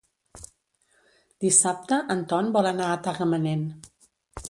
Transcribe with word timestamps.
Dissabte 1.45 2.01
en 2.17 2.25
Ton 2.35 2.53
vol 2.59 2.73
anar 2.73 2.91
a 2.91 2.99
Tagamanent. 3.11 3.67